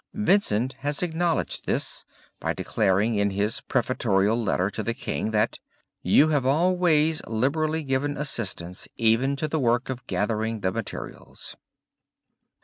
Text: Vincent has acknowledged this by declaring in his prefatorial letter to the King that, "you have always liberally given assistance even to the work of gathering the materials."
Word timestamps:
Vincent 0.15 0.73
has 0.79 1.03
acknowledged 1.03 1.67
this 1.67 2.07
by 2.39 2.53
declaring 2.53 3.13
in 3.13 3.29
his 3.29 3.61
prefatorial 3.69 4.35
letter 4.35 4.71
to 4.71 4.81
the 4.81 4.95
King 4.95 5.29
that, 5.29 5.59
"you 6.01 6.29
have 6.29 6.43
always 6.43 7.23
liberally 7.27 7.83
given 7.83 8.17
assistance 8.17 8.87
even 8.97 9.35
to 9.35 9.47
the 9.47 9.59
work 9.59 9.89
of 9.91 10.07
gathering 10.07 10.61
the 10.61 10.71
materials." 10.71 11.55